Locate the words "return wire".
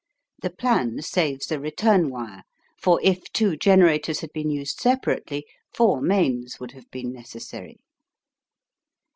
1.59-2.41